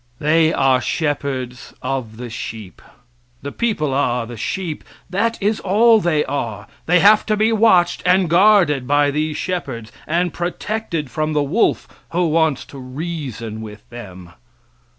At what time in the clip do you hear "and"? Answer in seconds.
8.03-8.27, 10.07-10.33